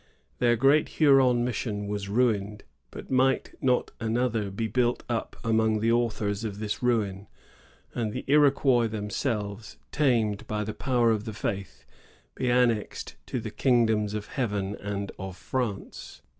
[0.39, 5.91] Their great Huron nussion was ruined; but might not another be built up among the
[5.91, 7.27] authors of this ruin,
[7.93, 11.85] and the Iroquois themselves, tamed by the power of the Faith,
[12.33, 16.23] be annexed to tiie kingdoms of Heaven and of France